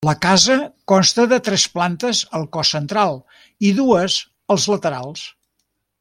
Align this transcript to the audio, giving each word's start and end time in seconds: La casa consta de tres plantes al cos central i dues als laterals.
La 0.07 0.13
casa 0.25 0.53
consta 0.91 1.25
de 1.33 1.37
tres 1.47 1.65
plantes 1.75 2.21
al 2.39 2.47
cos 2.57 2.71
central 2.79 3.21
i 3.69 3.73
dues 3.83 4.19
als 4.57 4.69
laterals. 4.75 5.27